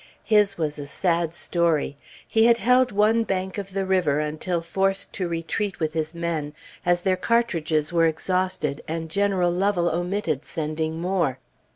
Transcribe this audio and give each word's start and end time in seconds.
His 0.23 0.57
was 0.57 0.79
a 0.79 0.87
sad 0.87 1.31
story. 1.31 1.95
He 2.27 2.45
had 2.47 2.57
held 2.57 2.91
one 2.91 3.23
bank 3.23 3.59
of 3.59 3.71
the 3.73 3.85
river 3.85 4.19
until 4.19 4.59
forced 4.59 5.13
to 5.13 5.27
retreat 5.27 5.79
with 5.79 5.93
his 5.93 6.15
men, 6.15 6.55
as 6.83 7.01
their 7.01 7.15
cartridges 7.15 7.93
were 7.93 8.05
exhausted, 8.05 8.81
and 8.87 9.11
General 9.11 9.51
Lovell 9.51 9.89
omitted 9.93 10.43
sending 10.43 10.99
more. 10.99 11.37